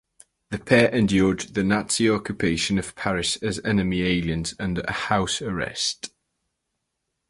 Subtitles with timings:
[0.49, 6.09] The pair endured the Nazi occupation of Paris as enemy aliens under house arrest.